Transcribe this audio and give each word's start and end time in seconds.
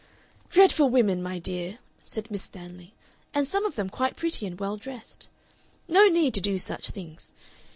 "Dreadful 0.49 0.89
women, 0.89 1.21
my 1.21 1.37
dear!" 1.37 1.77
said 2.03 2.31
Miss 2.31 2.41
Stanley. 2.41 2.95
"And 3.35 3.47
some 3.47 3.65
of 3.65 3.75
them 3.75 3.87
quite 3.87 4.15
pretty 4.17 4.47
and 4.47 4.59
well 4.59 4.75
dressed. 4.75 5.27
No 5.87 6.07
need 6.07 6.33
to 6.33 6.41
do 6.41 6.57
such 6.57 6.89
things. 6.89 7.35